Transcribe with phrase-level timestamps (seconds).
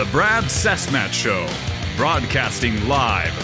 [0.00, 1.46] The Brad Cesmat Show,
[1.98, 3.36] broadcasting live.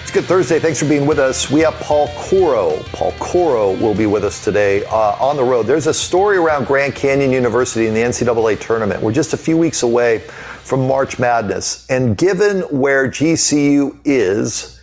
[0.00, 0.58] It's Good Thursday.
[0.58, 1.50] Thanks for being with us.
[1.50, 2.82] We have Paul Coro.
[2.84, 5.66] Paul Coro will be with us today uh, on the road.
[5.66, 9.02] There's a story around Grand Canyon University in the NCAA tournament.
[9.02, 11.86] We're just a few weeks away from March Madness.
[11.90, 14.80] And given where GCU is,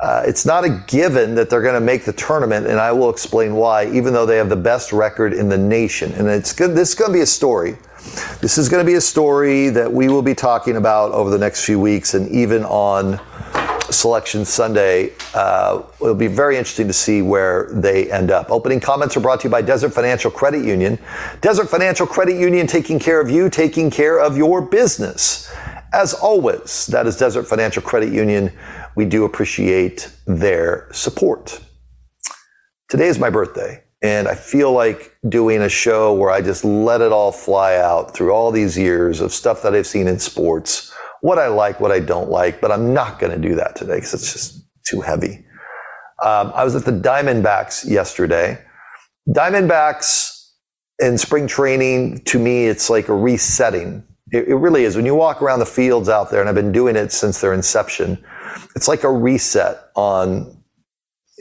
[0.00, 3.10] uh, it's not a given that they're going to make the tournament, and I will
[3.10, 6.10] explain why, even though they have the best record in the nation.
[6.14, 6.74] And it's good.
[6.74, 7.76] This is going to be a story.
[8.40, 11.38] This is going to be a story that we will be talking about over the
[11.38, 13.20] next few weeks, and even on
[13.92, 15.12] Selection Sunday.
[15.34, 18.50] Uh, it'll be very interesting to see where they end up.
[18.50, 20.98] Opening comments are brought to you by Desert Financial Credit Union.
[21.40, 25.52] Desert Financial Credit Union taking care of you, taking care of your business.
[25.92, 28.52] As always, that is Desert Financial Credit Union.
[28.96, 31.60] We do appreciate their support.
[32.88, 37.00] Today is my birthday, and I feel like doing a show where I just let
[37.00, 40.92] it all fly out through all these years of stuff that I've seen in sports,
[41.20, 43.96] what I like, what I don't like, but I'm not going to do that today
[43.96, 45.44] because it's just too heavy.
[46.22, 48.58] Um, I was at the Diamondbacks yesterday.
[49.28, 50.30] Diamondbacks
[50.98, 54.96] in spring training, to me, it's like a resetting it, it really is.
[54.96, 57.52] When you walk around the fields out there, and I've been doing it since their
[57.52, 58.22] inception,
[58.74, 60.61] it's like a reset on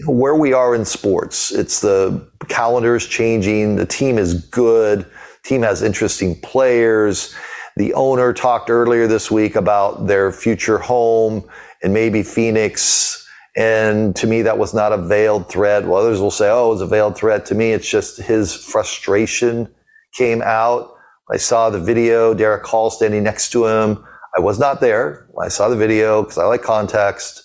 [0.06, 1.52] where we are in sports.
[1.52, 3.76] It's the calendar is changing.
[3.76, 5.06] The team is good.
[5.44, 7.34] team has interesting players.
[7.78, 11.48] The owner talked earlier this week about their future home
[11.84, 13.28] and maybe Phoenix.
[13.56, 15.86] And to me, that was not a veiled threat.
[15.86, 17.46] Well, others will say, oh, it's a veiled threat.
[17.48, 19.68] To me, it's just his frustration
[20.14, 20.94] came out.
[21.30, 24.06] I saw the video, Derrick Hall standing next to him.
[24.36, 25.28] I was not there.
[25.42, 27.44] I saw the video because I like context.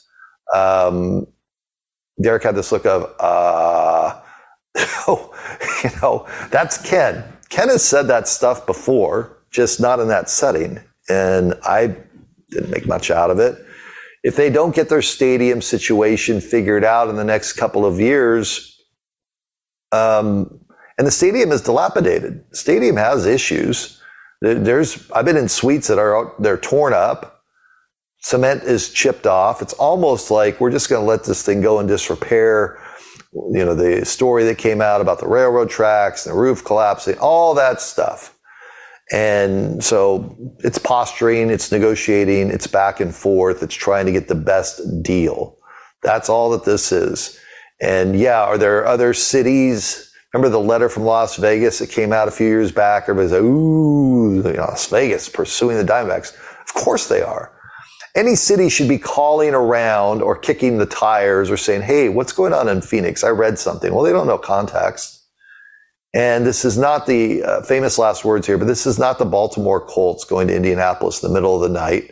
[0.54, 1.26] Um,
[2.20, 4.20] Derrick had this look of, uh,
[5.08, 7.24] you know, that's Ken.
[7.48, 10.80] Ken has said that stuff before, just not in that setting.
[11.08, 11.96] And I
[12.50, 13.56] didn't make much out of it.
[14.24, 18.76] If they don't get their stadium situation figured out in the next couple of years,
[19.92, 20.60] um,
[20.98, 22.44] and the stadium is dilapidated.
[22.52, 24.00] Stadium has issues.
[24.40, 27.35] There's, I've been in suites that are, they're torn up.
[28.20, 29.62] Cement is chipped off.
[29.62, 32.82] It's almost like we're just going to let this thing go in disrepair.
[33.32, 37.54] You know, the story that came out about the railroad tracks, the roof collapsing, all
[37.54, 38.36] that stuff.
[39.12, 44.34] And so it's posturing, it's negotiating, it's back and forth, it's trying to get the
[44.34, 45.56] best deal.
[46.02, 47.38] That's all that this is.
[47.80, 50.06] And yeah, are there other cities
[50.36, 53.04] Remember the letter from Las Vegas that came out a few years back?
[53.04, 56.34] Everybody's like, ooh, Las Vegas pursuing the Diamondbacks.
[56.60, 57.55] Of course they are.
[58.16, 62.52] Any city should be calling around or kicking the tires or saying, hey, what's going
[62.52, 63.22] on in Phoenix?
[63.22, 63.94] I read something.
[63.94, 65.22] Well, they don't know context.
[66.14, 69.26] And this is not the uh, famous last words here, but this is not the
[69.26, 72.10] Baltimore Colts going to Indianapolis in the middle of the night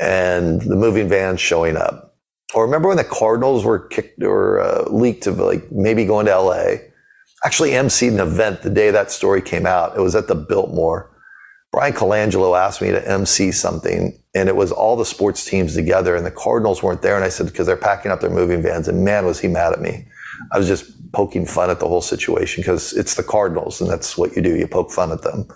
[0.00, 2.16] and the moving van showing up.
[2.54, 6.36] Or remember when the Cardinals were kicked or uh, leaked to like maybe going to
[6.36, 6.76] LA?
[7.46, 9.96] actually emceed an event the day that story came out.
[9.96, 11.10] It was at the Biltmore.
[11.72, 16.16] Bryan Colangelo asked me to MC something, and it was all the sports teams together,
[16.16, 17.16] and the Cardinals weren't there.
[17.16, 19.72] And I said, because they're packing up their moving vans, and man, was he mad
[19.72, 20.06] at me.
[20.52, 24.16] I was just poking fun at the whole situation because it's the Cardinals, and that's
[24.16, 24.56] what you do.
[24.56, 25.48] You poke fun at them.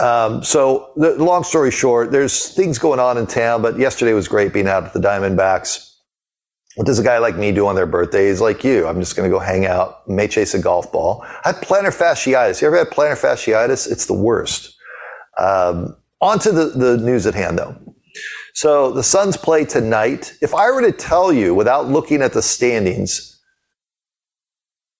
[0.00, 4.26] Um, so, the long story short, there's things going on in town, but yesterday was
[4.26, 5.90] great being out at the Diamondbacks.
[6.76, 8.40] What does a guy like me do on their birthdays?
[8.40, 11.24] Like you, I'm just going to go hang out, may chase a golf ball.
[11.44, 12.60] I have plantar fasciitis.
[12.60, 13.90] You ever had plantar fasciitis?
[13.90, 14.73] It's the worst.
[15.38, 17.76] Um, on to the, the news at hand, though.
[18.54, 20.34] So the Suns play tonight.
[20.40, 23.40] If I were to tell you without looking at the standings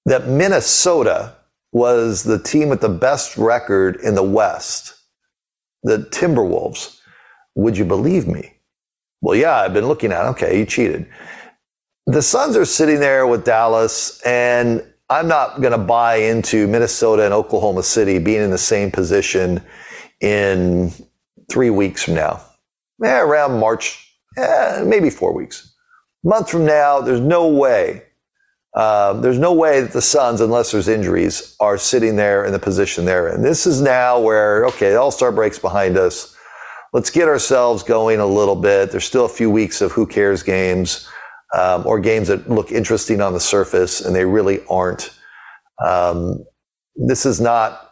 [0.06, 1.36] that Minnesota
[1.72, 4.94] was the team with the best record in the West,
[5.82, 6.98] the Timberwolves,
[7.54, 8.52] would you believe me?
[9.20, 10.26] Well, yeah, I've been looking at.
[10.26, 11.06] Okay, you cheated
[12.06, 17.24] the Suns are sitting there with Dallas, and I'm not going to buy into Minnesota
[17.24, 19.62] and Oklahoma City being in the same position
[20.24, 20.90] in
[21.50, 22.40] three weeks from now.
[22.98, 25.74] Yeah, around March, eh, maybe four weeks.
[26.24, 28.02] A month from now, there's no way.
[28.74, 32.58] Uh, there's no way that the Suns, unless there's injuries, are sitting there in the
[32.58, 33.42] position they're in.
[33.42, 36.34] This is now where, okay, All Star break's behind us.
[36.94, 38.90] Let's get ourselves going a little bit.
[38.90, 41.06] There's still a few weeks of who cares games
[41.54, 45.10] um, or games that look interesting on the surface and they really aren't.
[45.84, 46.44] Um,
[46.96, 47.83] this is not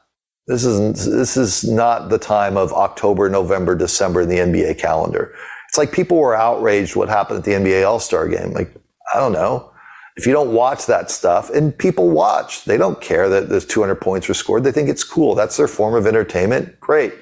[0.53, 5.35] this is this is not the time of October, November, December in the NBA calendar.
[5.69, 8.53] It's like people were outraged what happened at the NBA All Star game.
[8.53, 8.71] Like
[9.15, 9.73] I don't know
[10.17, 13.95] if you don't watch that stuff, and people watch, they don't care that there's 200
[13.97, 14.63] points were scored.
[14.65, 15.35] They think it's cool.
[15.35, 16.79] That's their form of entertainment.
[16.81, 17.15] Great.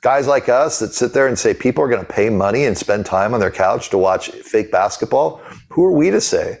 [0.00, 2.78] guys like us that sit there and say people are going to pay money and
[2.78, 6.60] spend time on their couch to watch fake basketball, who are we to say?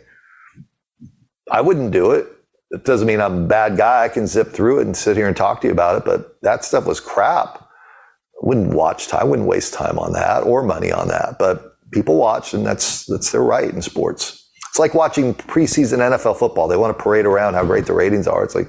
[1.50, 2.26] I wouldn't do it.
[2.70, 4.04] It doesn't mean I'm a bad guy.
[4.04, 6.38] I can zip through it and sit here and talk to you about it, but
[6.42, 7.62] that stuff was crap.
[7.62, 9.20] I wouldn't watch time.
[9.22, 11.36] I wouldn't waste time on that or money on that.
[11.38, 14.50] But people watch, and that's that's their right in sports.
[14.70, 16.68] It's like watching preseason NFL football.
[16.68, 18.44] They want to parade around how great the ratings are.
[18.44, 18.68] It's like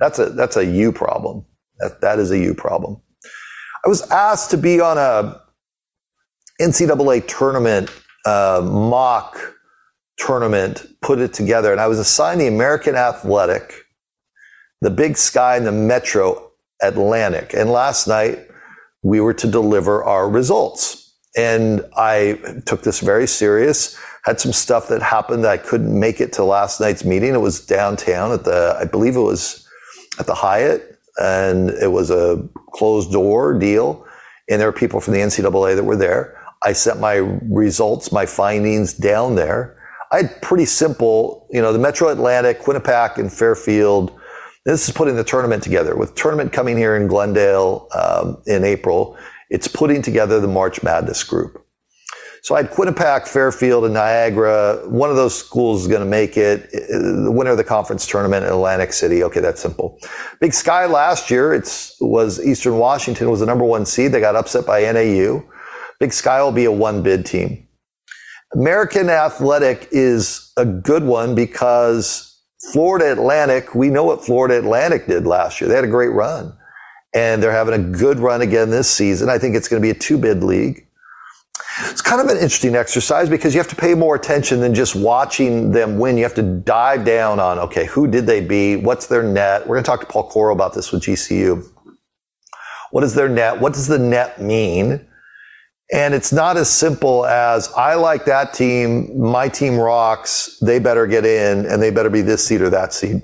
[0.00, 1.44] that's a that's a you problem.
[1.78, 3.00] That that is a you problem.
[3.84, 5.40] I was asked to be on a
[6.60, 7.90] NCAA tournament
[8.24, 9.54] uh, mock
[10.16, 13.84] tournament, put it together, and I was assigned the American Athletic,
[14.80, 16.50] the Big Sky, and the Metro
[16.82, 17.54] Atlantic.
[17.54, 18.48] And last night
[19.02, 23.98] we were to deliver our results, and I took this very serious.
[24.24, 27.34] Had some stuff that happened that I couldn't make it to last night's meeting.
[27.34, 29.68] It was downtown at the, I believe it was
[30.18, 34.06] at the Hyatt and it was a closed door deal.
[34.48, 36.40] And there were people from the NCAA that were there.
[36.62, 39.76] I sent my results, my findings down there.
[40.10, 44.18] I had pretty simple, you know, the Metro Atlantic, Quinnipiac, and Fairfield.
[44.64, 45.96] This is putting the tournament together.
[45.96, 49.18] With tournament coming here in Glendale um, in April,
[49.50, 51.64] it's putting together the March Madness group.
[52.44, 54.82] So I had Quinnipiac, Fairfield, and Niagara.
[54.86, 56.70] One of those schools is going to make it.
[56.70, 59.24] The winner of the conference tournament in Atlantic City.
[59.24, 59.98] Okay, that's simple.
[60.40, 64.12] Big Sky last year, it was Eastern Washington was the number one seed.
[64.12, 65.42] They got upset by NAU.
[65.98, 67.63] Big Sky will be a one bid team.
[68.54, 72.40] American Athletic is a good one because
[72.72, 75.68] Florida Atlantic, we know what Florida Atlantic did last year.
[75.68, 76.56] They had a great run
[77.12, 79.28] and they're having a good run again this season.
[79.28, 80.86] I think it's going to be a two bid league.
[81.80, 84.94] It's kind of an interesting exercise because you have to pay more attention than just
[84.94, 86.16] watching them win.
[86.16, 88.76] You have to dive down on, okay, who did they beat?
[88.76, 89.62] What's their net?
[89.66, 91.68] We're going to talk to Paul Coro about this with GCU.
[92.92, 93.60] What is their net?
[93.60, 95.04] What does the net mean?
[95.92, 101.06] And it's not as simple as I like that team, my team rocks, they better
[101.06, 103.22] get in and they better be this seed or that seed.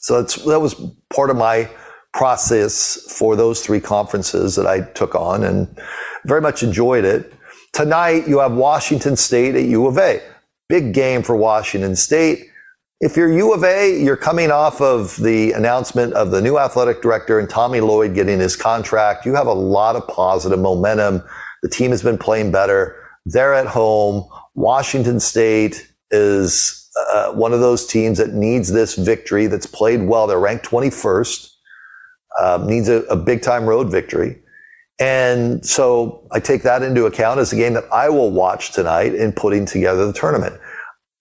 [0.00, 0.74] So that was
[1.10, 1.68] part of my
[2.12, 5.78] process for those three conferences that I took on and
[6.24, 7.32] very much enjoyed it.
[7.72, 10.22] Tonight, you have Washington State at U of A.
[10.68, 12.46] Big game for Washington State.
[13.00, 17.02] If you're U of A, you're coming off of the announcement of the new athletic
[17.02, 19.26] director and Tommy Lloyd getting his contract.
[19.26, 21.22] You have a lot of positive momentum.
[21.62, 23.02] The team has been playing better.
[23.24, 24.28] They're at home.
[24.54, 30.26] Washington State is uh, one of those teams that needs this victory that's played well.
[30.26, 31.50] They're ranked 21st,
[32.40, 34.38] uh, needs a, a big time road victory.
[34.98, 39.14] And so I take that into account as a game that I will watch tonight
[39.14, 40.58] in putting together the tournament.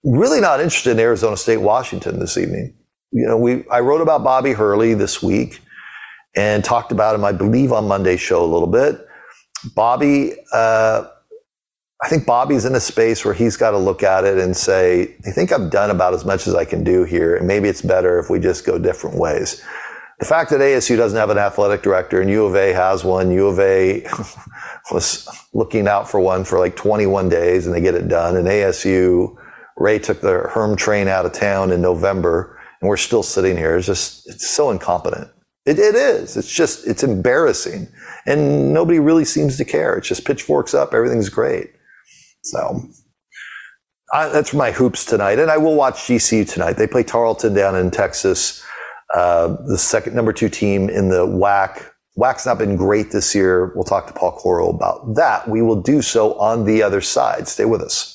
[0.04, 2.74] Really not interested in Arizona State, Washington this evening.
[3.12, 5.60] You know, we, I wrote about Bobby Hurley this week
[6.36, 9.05] and talked about him, I believe, on Monday's show a little bit.
[9.74, 11.08] Bobby, uh,
[12.04, 15.16] I think Bobby's in a space where he's got to look at it and say,
[15.26, 17.36] I think I've done about as much as I can do here.
[17.36, 19.64] And maybe it's better if we just go different ways
[20.20, 23.32] the fact that ASU doesn't have an athletic director and U of A has one,
[23.32, 24.06] U of A
[24.92, 28.38] was looking out for one for like 21 days and they get it done.
[28.38, 29.36] And ASU,
[29.78, 33.76] Ray took the Herm train out of town in November and we're still sitting here.
[33.76, 35.30] It's just, it's so incompetent.
[35.66, 36.38] It, it is.
[36.38, 37.88] It's just, it's embarrassing.
[38.26, 39.98] And nobody really seems to care.
[39.98, 40.94] It's just pitchforks up.
[40.94, 41.72] Everything's great.
[42.44, 42.82] So
[44.14, 45.40] I, that's my hoops tonight.
[45.40, 46.74] And I will watch GCU tonight.
[46.74, 48.64] They play Tarleton down in Texas.
[49.16, 51.90] Uh, the second number two team in the WAC.
[52.18, 53.74] WAC's not been great this year.
[53.76, 55.48] We'll talk to Paul Coro about that.
[55.50, 57.48] We will do so on the other side.
[57.48, 58.15] Stay with us.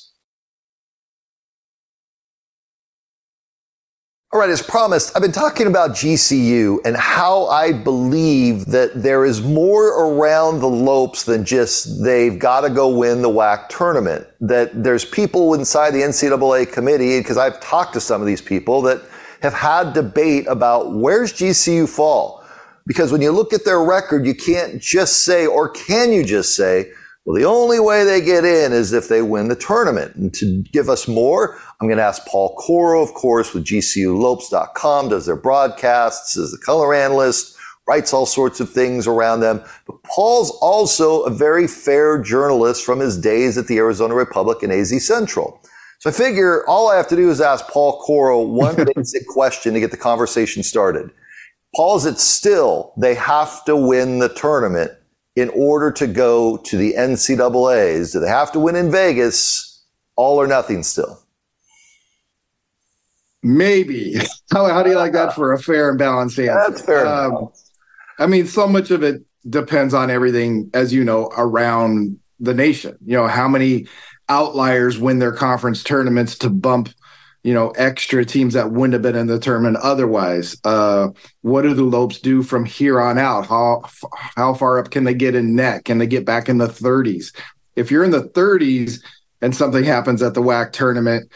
[4.33, 9.25] All right, as promised, I've been talking about GCU and how I believe that there
[9.25, 14.25] is more around the Lopes than just they've got to go win the WAC tournament.
[14.39, 18.81] That there's people inside the NCAA committee, because I've talked to some of these people
[18.83, 19.01] that
[19.41, 22.41] have had debate about where's GCU fall?
[22.87, 26.55] Because when you look at their record, you can't just say, or can you just
[26.55, 26.93] say,
[27.25, 30.15] well, the only way they get in is if they win the tournament.
[30.15, 35.09] And to give us more, I'm going to ask Paul Coro, of course, with GCULopes.com,
[35.09, 37.55] does their broadcasts, is the color analyst,
[37.87, 39.61] writes all sorts of things around them.
[39.85, 44.73] But Paul's also a very fair journalist from his days at the Arizona Republic and
[44.73, 45.61] AZ Central.
[45.99, 49.75] So I figure all I have to do is ask Paul Coro one basic question
[49.75, 51.11] to get the conversation started.
[51.75, 54.91] Paul, is it still they have to win the tournament
[55.35, 58.13] in order to go to the NCAAs?
[58.13, 59.83] Do they have to win in Vegas?
[60.15, 61.19] All or nothing still?
[63.43, 64.15] Maybe.
[64.51, 66.53] How, how do you like that for a fair and balanced answer?
[66.69, 67.07] That's fair.
[67.07, 67.49] Um,
[68.19, 72.97] I mean, so much of it depends on everything, as you know, around the nation.
[73.05, 73.87] You know, how many
[74.27, 76.89] outliers win their conference tournaments to bump
[77.43, 80.55] you know, extra teams that wouldn't have been in the tournament otherwise.
[80.63, 81.09] Uh,
[81.41, 83.47] what do the Lopes do from here on out?
[83.47, 83.83] How
[84.35, 85.85] how far up can they get in net?
[85.85, 87.35] Can they get back in the 30s?
[87.75, 89.01] If you're in the 30s
[89.41, 91.31] and something happens at the WAC tournament,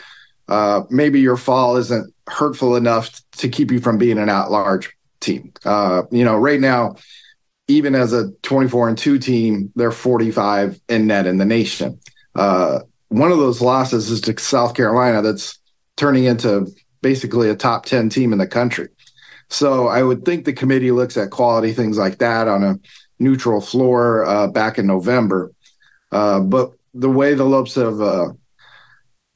[0.48, 5.54] uh, maybe your fall isn't hurtful enough to keep you from being an at-large team.
[5.64, 6.96] Uh, you know, right now,
[7.68, 12.00] even as a 24 and two team, they're 45 in net in the nation.
[12.36, 15.22] Uh, one of those losses is to South Carolina.
[15.22, 15.58] That's
[15.98, 16.68] turning into
[17.02, 18.90] basically a top 10 team in the country.
[19.50, 22.80] So I would think the committee looks at quality things like that on a
[23.20, 25.52] neutral floor uh, back in November.
[26.12, 28.30] Uh, but the way the Lopes have uh,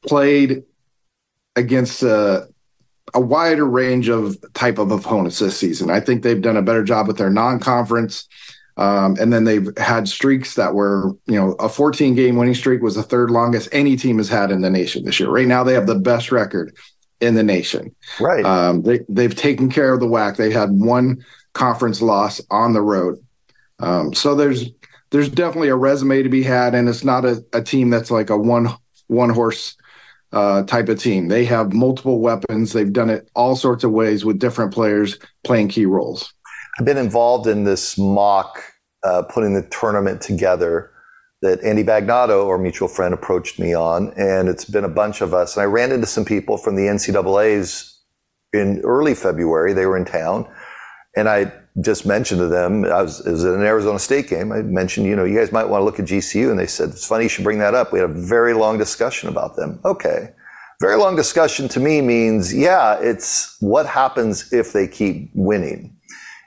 [0.05, 0.63] played
[1.55, 2.45] against uh,
[3.13, 6.83] a wider range of type of opponents this season, I think they've done a better
[6.83, 8.27] job with their non-conference.
[8.79, 12.81] Um, and then they've had streaks that were, you know, a 14 game winning streak
[12.81, 15.29] was the third longest any team has had in the nation this year.
[15.29, 16.73] Right now, they have the best record
[17.19, 17.93] in the nation.
[18.21, 18.45] Right.
[18.45, 20.37] Um, they, they've taken care of the WAC.
[20.37, 23.21] They had one conference loss on the road.
[23.79, 24.69] Um, so there's
[25.09, 28.29] there's definitely a resume to be had, and it's not a, a team that's like
[28.29, 28.69] a one
[29.07, 29.75] one horse
[30.31, 31.27] uh, type of team.
[31.27, 32.71] They have multiple weapons.
[32.71, 36.33] They've done it all sorts of ways with different players playing key roles.
[36.79, 38.63] I've been involved in this mock
[39.03, 40.91] uh, putting the tournament together
[41.41, 45.33] that Andy Bagnato, our mutual friend, approached me on, and it's been a bunch of
[45.33, 45.57] us.
[45.57, 48.01] And I ran into some people from the NCAA's
[48.53, 49.73] in early February.
[49.73, 50.49] They were in town,
[51.17, 54.53] and I just mentioned to them, I was, it was at an Arizona State game.
[54.53, 56.89] I mentioned, you know, you guys might want to look at GCU, and they said
[56.89, 57.91] it's funny you should bring that up.
[57.91, 59.81] We had a very long discussion about them.
[59.83, 60.29] Okay.
[60.79, 65.97] Very long discussion to me means, yeah, it's what happens if they keep winning.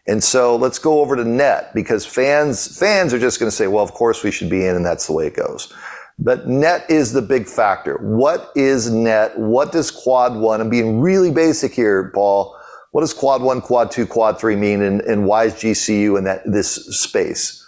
[0.06, 3.68] And so let's go over to net because fans fans are just going to say,
[3.68, 5.72] well, of course we should be in, and that's the way it goes.
[6.18, 7.98] But net is the big factor.
[7.98, 9.38] What is net?
[9.38, 10.60] What does quad one?
[10.60, 12.56] I'm being really basic here, Paul.
[12.90, 16.24] What does quad one, quad two, quad three mean, and, and why is GCU in
[16.24, 17.58] that this space?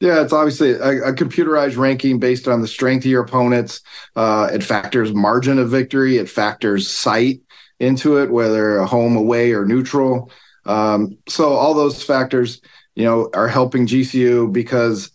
[0.00, 3.80] Yeah, it's obviously a, a, computerized ranking based on the strength of your opponents.
[4.16, 6.16] Uh, it factors margin of victory.
[6.16, 7.40] It factors site
[7.78, 10.28] into it, whether home, away, or neutral.
[10.66, 12.60] Um, so all those factors,
[12.94, 15.10] you know, are helping GCU because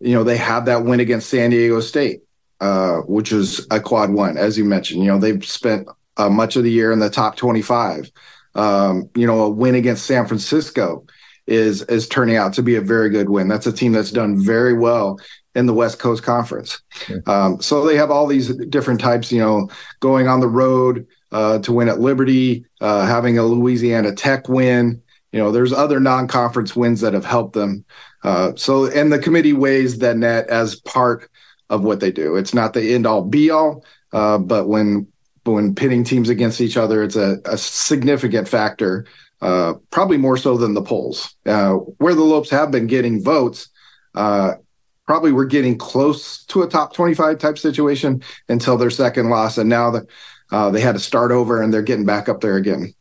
[0.00, 2.22] you know they have that win against San Diego State,
[2.60, 5.02] uh, which is a quad one, as you mentioned.
[5.02, 8.10] You know, they've spent uh, much of the year in the top twenty-five.
[8.54, 11.04] Um, you know, a win against San Francisco
[11.46, 13.48] is is turning out to be a very good win.
[13.48, 15.18] That's a team that's done very well
[15.54, 16.80] in the West Coast Conference.
[17.26, 19.32] Um, so they have all these different types.
[19.32, 19.68] You know,
[20.00, 25.02] going on the road uh, to win at Liberty, uh, having a Louisiana Tech win.
[25.32, 27.84] You know, there's other non-conference wins that have helped them.
[28.22, 31.30] Uh, so, and the committee weighs that net as part
[31.70, 32.36] of what they do.
[32.36, 35.08] It's not the end all be all, uh, but when
[35.44, 39.06] when pitting teams against each other, it's a, a significant factor.
[39.40, 43.70] Uh, probably more so than the polls, uh, where the Lopes have been getting votes.
[44.14, 49.68] probably we're getting close to a top 25 type situation until their second loss, and
[49.68, 50.06] now the
[50.52, 52.94] uh, they had to start over and they're getting back up there again.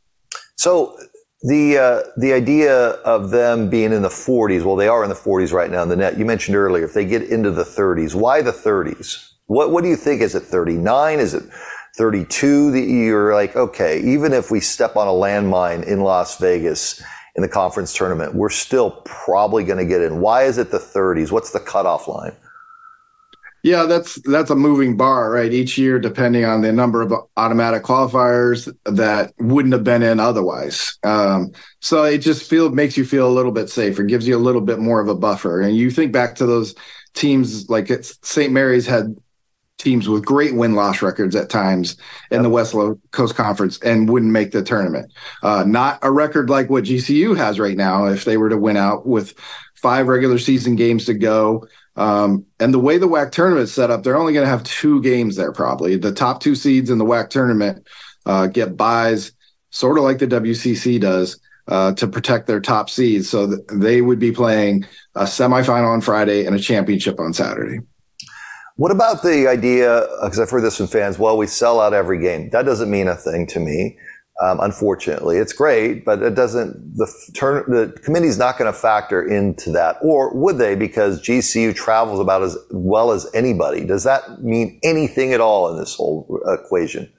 [0.56, 0.98] So
[1.44, 5.16] the uh, the idea of them being in the 40s, well, they are in the
[5.16, 6.18] 40s right now in the net.
[6.18, 9.28] You mentioned earlier if they get into the 30s, why the 30s?
[9.48, 10.22] What what do you think?
[10.22, 11.20] Is it 39?
[11.20, 11.44] Is it
[11.98, 17.04] 32 that you're like, okay, even if we step on a landmine in Las Vegas
[17.36, 20.22] in the conference tournament, we're still probably going to get in.
[20.22, 21.32] Why is it the 30s?
[21.32, 22.34] What's the cutoff line?
[23.64, 25.52] Yeah, that's that's a moving bar, right?
[25.54, 30.98] Each year, depending on the number of automatic qualifiers that wouldn't have been in otherwise.
[31.04, 34.40] Um, so it just feel makes you feel a little bit safer, gives you a
[34.40, 35.62] little bit more of a buffer.
[35.62, 36.74] And you think back to those
[37.14, 38.52] teams like it's St.
[38.52, 39.16] Mary's had
[39.78, 41.98] teams with great win loss records at times
[42.30, 42.44] in yep.
[42.44, 42.76] the West
[43.12, 45.12] Coast Conference and wouldn't make the tournament.
[45.44, 48.78] Uh, not a record like what GCU has right now if they were to win
[48.78, 49.34] out with
[49.76, 51.68] five regular season games to go.
[51.96, 54.64] Um, and the way the WAC tournament is set up, they're only going to have
[54.64, 55.98] two games there probably.
[55.98, 57.88] The top two seeds in the WAC tournament
[58.26, 59.34] uh, get buys,
[59.72, 63.30] sort of like the WCC does, uh, to protect their top seeds.
[63.30, 67.80] So th- they would be playing a semifinal on Friday and a championship on Saturday.
[68.78, 70.08] What about the idea?
[70.24, 71.20] Because I've heard this from fans.
[71.20, 72.50] Well, we sell out every game.
[72.50, 73.98] That doesn't mean a thing to me.
[74.40, 76.98] Um, unfortunately, it's great, but it doesn't.
[76.98, 80.74] The turn the committee's not going to factor into that, or would they?
[80.76, 83.86] Because GCU travels about as well as anybody.
[83.86, 87.12] Does that mean anything at all in this whole equation?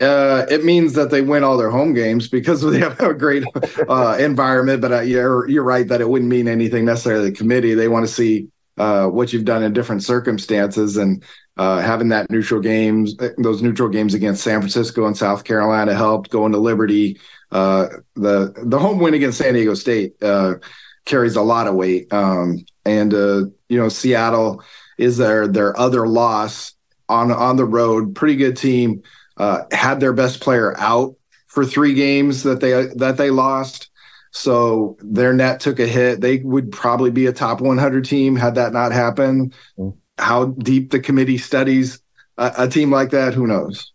[0.00, 3.44] Uh, it means that they win all their home games because they have a great
[3.88, 4.82] uh, environment.
[4.82, 7.26] But uh, you're you're right that it wouldn't mean anything necessarily.
[7.26, 11.22] to The committee they want to see uh, what you've done in different circumstances and
[11.56, 16.30] uh, having that neutral games, those neutral games against San Francisco and South Carolina helped.
[16.30, 17.20] Going to Liberty,
[17.52, 20.14] uh, the the home win against San Diego State
[21.04, 22.12] carries a lot of weight.
[22.12, 24.62] Um, and you know Seattle
[24.98, 26.74] is their their other loss
[27.08, 28.14] on on the road.
[28.14, 29.02] Pretty good team.
[29.36, 33.90] Uh, had their best player out for three games that they that they lost.
[34.30, 36.20] So their net took a hit.
[36.20, 39.54] They would probably be a top 100 team had that not happened.
[39.78, 39.96] Mm.
[40.18, 42.00] How deep the committee studies
[42.36, 43.92] a, a team like that, who knows?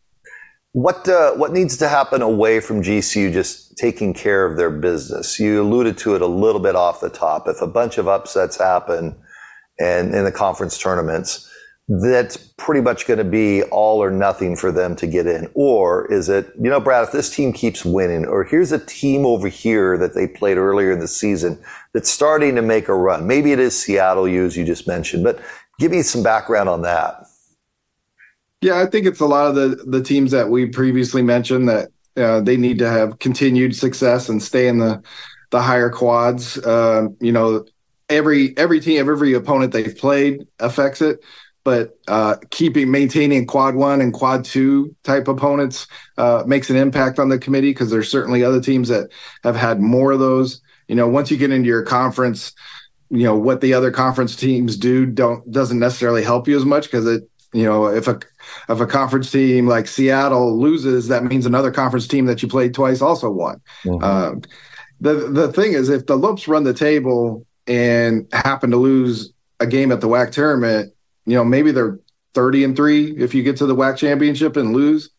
[0.72, 5.40] What uh, what needs to happen away from GCU just taking care of their business?
[5.40, 7.48] You alluded to it a little bit off the top.
[7.48, 9.16] If a bunch of upsets happen,
[9.80, 11.50] and in the conference tournaments,
[11.88, 15.50] that's pretty much going to be all or nothing for them to get in?
[15.56, 19.26] Or is it, you know, Brad, if this team keeps winning, or here's a team
[19.26, 21.60] over here that they played earlier in the season
[21.94, 23.26] that's starting to make a run?
[23.26, 25.42] Maybe it is Seattle U, as you just mentioned, but
[25.80, 27.26] give me some background on that.
[28.62, 31.90] Yeah, I think it's a lot of the, the teams that we previously mentioned that
[32.16, 35.02] uh, they need to have continued success and stay in the
[35.52, 36.60] the higher quads.
[36.60, 37.66] Uh, you know,
[38.10, 41.24] every every team, every opponent they've played affects it
[41.64, 47.20] but uh, keeping maintaining quad one and quad two type opponents uh, makes an impact
[47.20, 49.12] on the committee because there's certainly other teams that
[49.44, 50.62] have had more of those.
[50.88, 52.54] You know, once you get into your conference,
[53.10, 56.86] you know what the other conference teams do don't doesn't necessarily help you as much
[56.86, 58.20] because it you know if a
[58.68, 62.74] if a conference team like Seattle loses, that means another conference team that you played
[62.74, 63.62] twice also won.
[63.84, 64.04] Mm-hmm.
[64.04, 64.40] Uh,
[65.02, 69.68] the the thing is, if the Lopes run the table and happen to lose a
[69.68, 70.94] game at the WAC tournament,
[71.26, 72.00] you know, maybe they're
[72.34, 75.10] 30 and three if you get to the WAC championship and lose.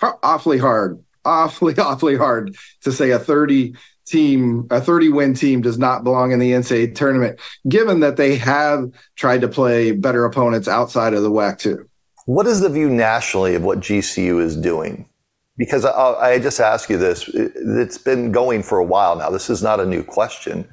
[0.00, 3.74] Awfully hard, awfully, awfully hard to say a 30
[4.06, 8.36] team, a 30 win team does not belong in the NCAA tournament, given that they
[8.36, 11.88] have tried to play better opponents outside of the WAC too.
[12.26, 15.08] What is the view nationally of what GCU is doing?
[15.56, 19.30] Because I, I just ask you this, it's been going for a while now.
[19.30, 20.68] This is not a new question.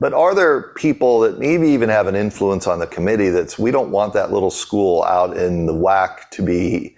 [0.00, 3.70] But are there people that maybe even have an influence on the committee that's we
[3.70, 6.96] don't want that little school out in the WAC to be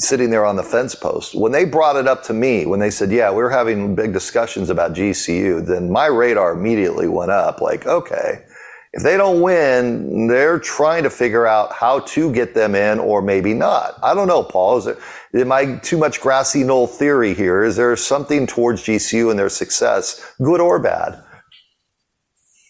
[0.00, 1.34] sitting there on the fence post?
[1.34, 4.12] When they brought it up to me, when they said, yeah, we are having big
[4.12, 8.44] discussions about GCU, then my radar immediately went up like, okay,
[8.92, 13.22] if they don't win, they're trying to figure out how to get them in or
[13.22, 13.94] maybe not.
[14.02, 14.78] I don't know, Paul.
[14.78, 14.98] Is it,
[15.34, 17.62] am I too much grassy knoll theory here?
[17.62, 21.22] Is there something towards GCU and their success, good or bad?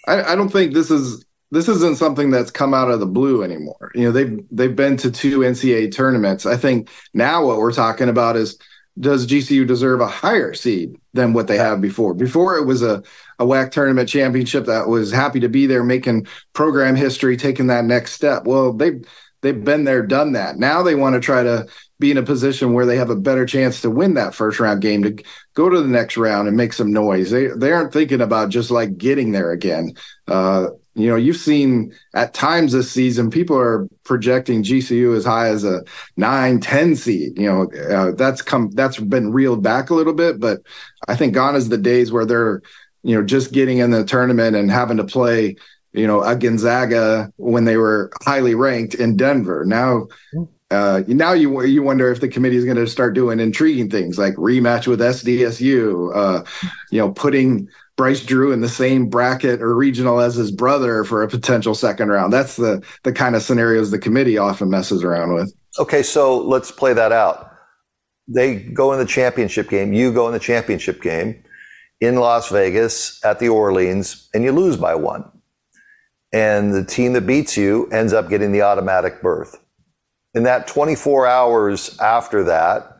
[0.06, 3.42] I, I don't think this is this isn't something that's come out of the blue
[3.42, 3.90] anymore.
[3.94, 6.46] You know, they've they've been to two NCAA tournaments.
[6.46, 8.58] I think now what we're talking about is
[8.98, 12.12] does GCU deserve a higher seed than what they have before?
[12.12, 13.02] Before it was a,
[13.38, 17.84] a WAC tournament championship that was happy to be there, making program history, taking that
[17.84, 18.44] next step.
[18.44, 19.02] Well, they've
[19.42, 20.58] they've been there, done that.
[20.58, 21.66] Now they want to try to
[21.98, 24.82] be in a position where they have a better chance to win that first round
[24.82, 25.22] game to
[25.54, 27.30] go to the next round and make some noise.
[27.30, 29.94] They they aren't thinking about just like getting there again.
[30.26, 35.48] Uh, you know, you've seen at times this season, people are projecting GCU as high
[35.48, 35.82] as a
[36.16, 37.38] nine, 10 seed.
[37.38, 40.60] You know, uh, that's come, that's been reeled back a little bit, but
[41.06, 42.62] I think gone is the days where they're,
[43.02, 45.56] you know, just getting in the tournament and having to play,
[45.92, 49.64] you know, a Gonzaga when they were highly ranked in Denver.
[49.64, 50.08] Now,
[50.70, 54.18] uh, now you you wonder if the committee is going to start doing intriguing things
[54.18, 56.44] like rematch with SDSU, uh,
[56.90, 57.68] you know, putting
[58.00, 62.08] Bryce Drew in the same bracket or regional as his brother for a potential second
[62.08, 62.32] round.
[62.32, 65.52] That's the the kind of scenarios the committee often messes around with.
[65.78, 67.52] Okay, so let's play that out.
[68.26, 69.92] They go in the championship game.
[69.92, 71.44] You go in the championship game
[72.00, 75.30] in Las Vegas at the Orleans, and you lose by one.
[76.32, 79.58] And the team that beats you ends up getting the automatic berth
[80.34, 82.96] in that 24 hours after that,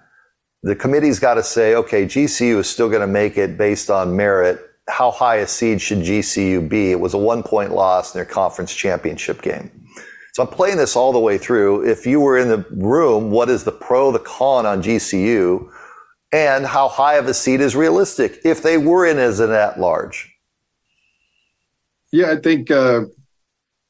[0.63, 4.17] the committee's got to say, okay, GCU is still going to make it based on
[4.17, 4.61] merit.
[4.91, 6.91] How high a seed should GCU be?
[6.91, 9.71] It was a one point loss in their conference championship game.
[10.33, 11.89] So I'm playing this all the way through.
[11.89, 15.71] If you were in the room, what is the pro, the con on GCU?
[16.33, 19.81] And how high of a seed is realistic if they were in as an at
[19.81, 20.33] large?
[22.13, 23.03] Yeah, I think, uh,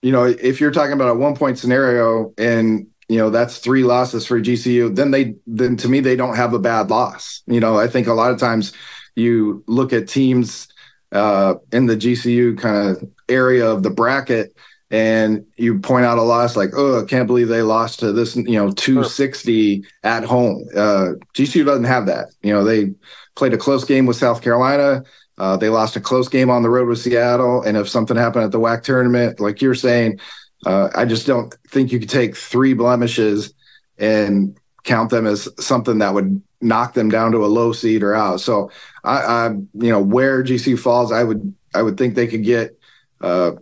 [0.00, 3.82] you know, if you're talking about a one point scenario and you know that's three
[3.82, 7.58] losses for GCU then they then to me they don't have a bad loss you
[7.58, 8.72] know I think a lot of times
[9.16, 10.68] you look at teams
[11.12, 14.54] uh, in the GCU kind of area of the bracket
[14.90, 18.34] and you point out a loss like, oh, I can't believe they lost to this,
[18.34, 20.66] you know, 260 at home.
[20.74, 22.30] Uh, GCU doesn't have that.
[22.42, 22.92] You know, they
[23.36, 25.04] played a close game with South Carolina.
[25.38, 27.62] Uh, they lost a close game on the road with Seattle.
[27.62, 30.18] And if something happened at the WAC tournament, like you're saying,
[30.66, 33.54] uh, I just don't think you could take three blemishes
[33.96, 38.14] and count them as something that would knock them down to a low seed or
[38.14, 38.40] out.
[38.40, 38.70] So
[39.04, 42.78] I, I you know, where GC falls, I would, I would think they could get,
[43.20, 43.52] uh,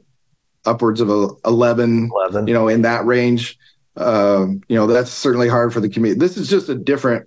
[0.64, 2.46] upwards of 11, 11.
[2.46, 3.58] you know, in that range.
[3.96, 6.20] Um, you know, that's certainly hard for the community.
[6.20, 7.26] This is just a different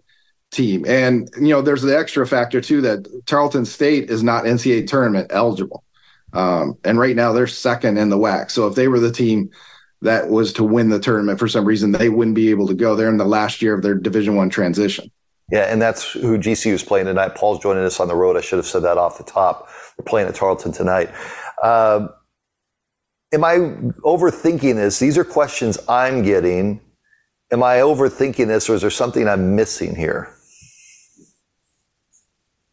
[0.52, 0.86] team.
[0.88, 5.28] And, you know, there's the extra factor too that Tarleton State is not NCAA tournament
[5.32, 5.84] eligible.
[6.34, 8.52] Um, and right now they're second in the WAC.
[8.52, 9.50] So if they were the team
[10.02, 12.96] that was to win the tournament for some reason, they wouldn't be able to go.
[12.96, 15.12] They're in the last year of their Division One transition.
[15.52, 17.36] Yeah, and that's who GCU is playing tonight.
[17.36, 18.38] Paul's joining us on the road.
[18.38, 19.70] I should have said that off the top.
[19.98, 21.10] We're playing at Tarleton tonight.
[21.62, 22.08] Uh,
[23.34, 23.58] am I
[24.06, 25.00] overthinking this?
[25.00, 26.80] These are questions I'm getting.
[27.52, 30.34] Am I overthinking this, or is there something I'm missing here?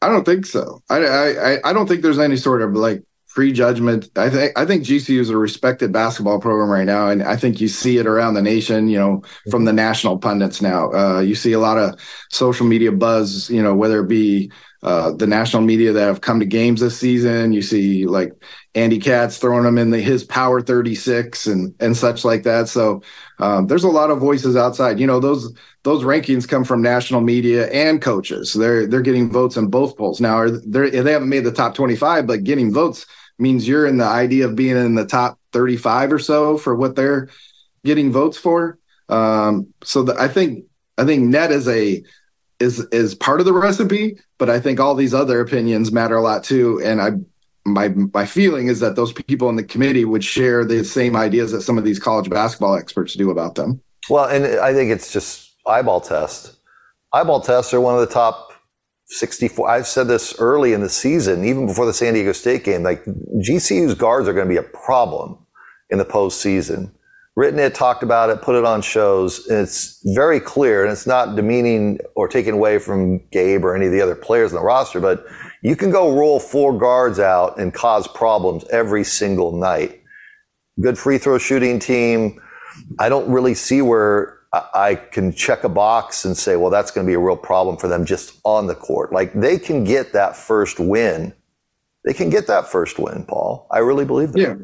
[0.01, 0.81] I don't think so.
[0.89, 4.11] I, I I don't think there's any sort of like prejudgment.
[4.17, 7.61] I think I think GCU is a respected basketball program right now, and I think
[7.61, 8.89] you see it around the nation.
[8.89, 11.99] You know, from the national pundits now, uh, you see a lot of
[12.31, 13.51] social media buzz.
[13.51, 14.51] You know, whether it be
[14.83, 17.53] uh, the national media that have come to games this season.
[17.53, 18.33] You see like
[18.75, 22.69] Andy Katz throwing them in the, his power 36 and, and such like that.
[22.69, 23.03] So
[23.41, 27.23] um, there's a lot of voices outside, you know, those, those rankings come from national
[27.23, 28.53] media and coaches.
[28.53, 30.49] They're, they're getting votes in both polls now.
[30.49, 33.07] They haven't made the top 25, but getting votes
[33.39, 36.95] means you're in the idea of being in the top 35 or so for what
[36.95, 37.29] they're
[37.85, 38.79] getting votes for.
[39.09, 40.67] Um, so the, I think,
[40.99, 42.03] I think net is a,
[42.61, 46.23] is is part of the recipe, but I think all these other opinions matter a
[46.23, 46.81] lot too.
[46.85, 47.13] And I
[47.65, 51.53] my my feeling is that those people in the committee would share the same ideas
[51.53, 53.81] that some of these college basketball experts do about them.
[54.09, 56.57] Well, and I think it's just eyeball test.
[57.13, 58.53] Eyeball tests are one of the top
[59.07, 59.69] 64.
[59.69, 62.83] I've said this early in the season, even before the San Diego State game.
[62.83, 65.39] Like GCU's guards are going to be a problem
[65.91, 66.91] in the postseason
[67.39, 69.47] written it, talked about it, put it on shows.
[69.47, 73.93] It's very clear, and it's not demeaning or taken away from Gabe or any of
[73.93, 75.25] the other players in the roster, but
[75.63, 80.03] you can go roll four guards out and cause problems every single night.
[80.81, 82.43] Good free throw shooting team.
[82.99, 87.07] I don't really see where I can check a box and say, well, that's going
[87.07, 89.13] to be a real problem for them just on the court.
[89.13, 91.33] Like they can get that first win.
[92.05, 93.69] They can get that first win, Paul.
[93.71, 94.41] I really believe that.
[94.41, 94.55] Yeah.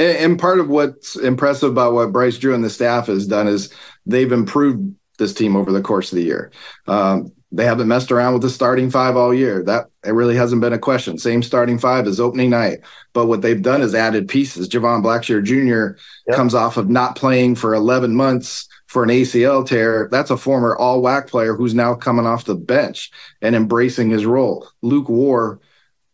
[0.00, 3.46] And, and part of what's impressive about what Bryce Drew and the staff has done
[3.46, 3.70] is
[4.06, 6.50] they've improved this team over the course of the year.
[6.86, 9.62] Um, they haven't messed around with the starting five all year.
[9.62, 11.18] That it really hasn't been a question.
[11.18, 12.78] Same starting five as opening night.
[13.12, 14.68] But what they've done is added pieces.
[14.68, 15.98] Jovan Blacksher Jr.
[16.28, 16.36] Yep.
[16.36, 20.08] comes off of not playing for 11 months for an ACL tear.
[20.10, 23.10] That's a former all WAC player who's now coming off the bench
[23.42, 24.66] and embracing his role.
[24.80, 25.58] Lok Wur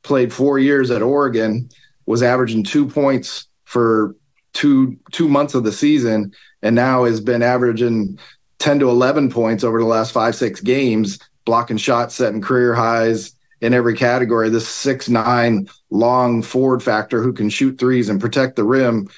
[0.02, 1.68] played four years at Oregon,
[2.06, 4.16] was averaging two points for
[4.54, 8.18] two two months of the season and now has been averaging
[8.58, 13.32] 10 to 11 points over the last five six games blocking shots setting career highs
[13.60, 14.50] in every category.
[14.50, 19.08] This six nine long forward factor who can shoot threes and protect the rim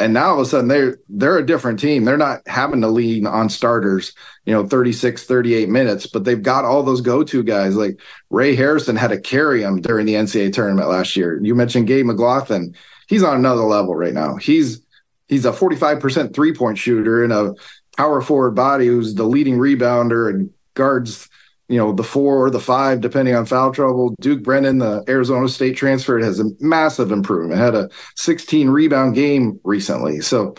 [0.00, 2.04] and now all of a sudden they're they're a different team.
[2.04, 4.12] They're not having to lean on starters
[4.44, 7.76] you know 36 38 minutes but they've got all those go-to guys.
[7.76, 11.38] Like ray harrison had to carry them during the ncaa tournament last year.
[11.42, 12.74] You mentioned gabe mclaughlin.
[13.06, 14.36] He's on another level right now.
[14.36, 14.84] He's
[15.28, 17.54] he's a 45% three point shooter and a
[17.96, 21.28] power forward body who's the leading rebounder and guards,
[21.70, 24.12] you know, the four or the five, depending on foul trouble.
[24.20, 29.60] Duke Brennan, the Arizona State transfer, has a massive improvement, had a 16 rebound game
[29.62, 30.20] recently.
[30.20, 30.56] So,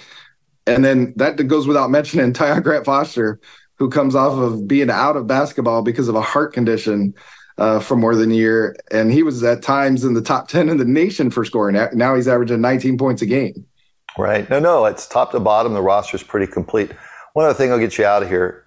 [0.65, 3.41] and then that goes without mentioning Tyon Grant Foster,
[3.75, 7.13] who comes off of being out of basketball because of a heart condition
[7.57, 10.69] uh, for more than a year, and he was at times in the top ten
[10.69, 11.75] in the nation for scoring.
[11.93, 13.65] Now he's averaging 19 points a game.
[14.17, 14.49] Right.
[14.49, 15.73] No, no, it's top to bottom.
[15.73, 16.91] The roster is pretty complete.
[17.33, 18.60] One other thing I'll get you out of here.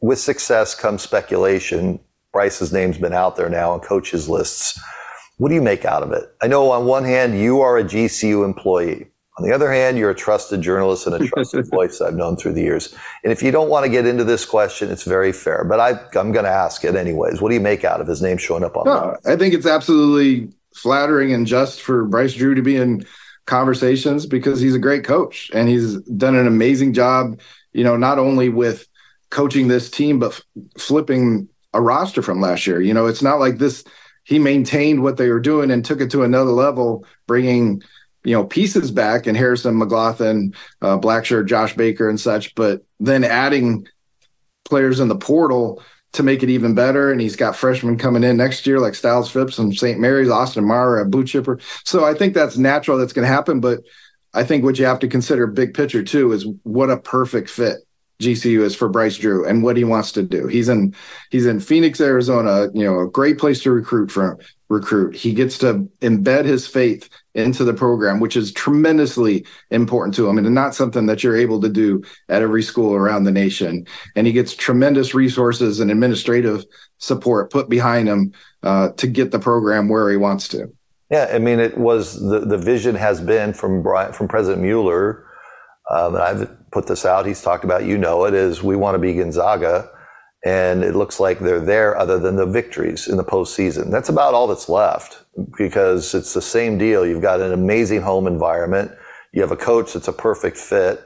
[0.00, 2.00] With success comes speculation.
[2.32, 4.80] Bryce's name's been out there now on coaches' lists.
[5.38, 6.24] What do you make out of it?
[6.42, 9.06] I know on one hand, you are a GCU employee.
[9.38, 12.52] On the other hand, you're a trusted journalist and a trusted voice I've known through
[12.52, 12.94] the years.
[13.24, 15.64] And if you don't want to get into this question, it's very fair.
[15.64, 17.40] But I, am going to ask it anyways.
[17.40, 18.84] What do you make out of his name showing up on?
[18.84, 23.06] No, I think it's absolutely flattering and just for Bryce Drew to be in
[23.46, 27.40] conversations because he's a great coach and he's done an amazing job.
[27.72, 28.89] You know, not only with
[29.30, 30.42] coaching this team, but f-
[30.78, 32.80] flipping a roster from last year.
[32.80, 33.84] You know, it's not like this.
[34.24, 37.82] He maintained what they were doing and took it to another level, bringing
[38.24, 43.24] you know pieces back and Harrison McLaughlin, uh, Blacksher, Josh Baker, and such, but then
[43.24, 43.86] adding
[44.64, 47.12] players in the portal to make it even better.
[47.12, 49.98] And he's got freshmen coming in next year like Styles Phipps and St.
[49.98, 51.60] Mary's, Austin Mara, a boot chipper.
[51.84, 52.98] So I think that's natural.
[52.98, 53.60] That's going to happen.
[53.60, 53.80] But
[54.34, 57.78] I think what you have to consider big picture too is what a perfect fit
[58.20, 60.46] GCU is for Bryce Drew and what he wants to do.
[60.46, 60.94] He's in
[61.30, 65.16] he's in Phoenix, Arizona, you know, a great place to recruit from recruit.
[65.16, 70.38] He gets to embed his faith into the program, which is tremendously important to him
[70.38, 73.86] and not something that you're able to do at every school around the nation.
[74.16, 76.64] And he gets tremendous resources and administrative
[76.98, 80.72] support put behind him uh, to get the program where he wants to.
[81.10, 85.26] Yeah, I mean, it was the, the vision has been from Brian, from President Mueller,
[85.90, 87.26] um, and I've put this out.
[87.26, 89.90] He's talked about, you know, it is we want to be Gonzaga,
[90.44, 93.90] and it looks like they're there other than the victories in the postseason.
[93.90, 95.24] That's about all that's left
[95.58, 97.06] because it's the same deal.
[97.06, 98.92] You've got an amazing home environment.
[99.32, 101.04] You have a coach that's a perfect fit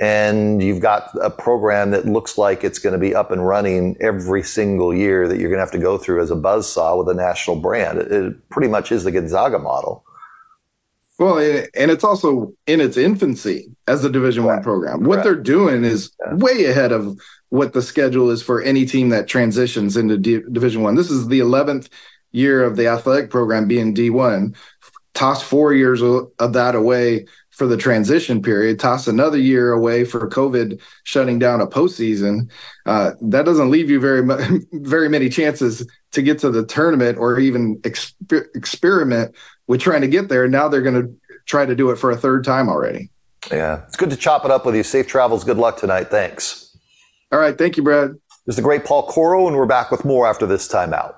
[0.00, 3.96] and you've got a program that looks like it's going to be up and running
[4.00, 6.96] every single year that you're going to have to go through as a buzz saw
[6.96, 7.98] with a national brand.
[7.98, 10.02] It pretty much is the Gonzaga model.
[11.20, 15.04] Well, and it's also in its infancy as a Division One program.
[15.04, 16.34] What they're doing is yeah.
[16.36, 20.80] way ahead of what the schedule is for any team that transitions into D- Division
[20.80, 20.94] One.
[20.94, 21.90] This is the 11th
[22.32, 24.56] year of the athletic program being D1.
[25.12, 27.26] Toss four years of that away
[27.60, 32.50] for the transition period, toss another year away for COVID shutting down a postseason.
[32.86, 34.26] Uh, that doesn't leave you very
[34.72, 40.08] very many chances to get to the tournament or even exper- experiment with trying to
[40.08, 40.48] get there.
[40.48, 43.10] Now they're going to try to do it for a third time already.
[43.50, 44.82] Yeah, it's good to chop it up with you.
[44.82, 45.44] Safe travels.
[45.44, 46.04] Good luck tonight.
[46.04, 46.74] Thanks.
[47.30, 48.12] All right, thank you, Brad.
[48.46, 51.16] This is the great Paul Coro, and we're back with more after this timeout.